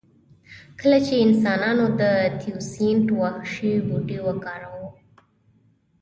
[0.81, 2.03] کله چې انسانانو د
[2.41, 4.87] تیوسینټ وحشي بوټی وکاراوه